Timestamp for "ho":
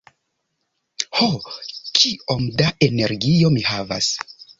1.19-1.27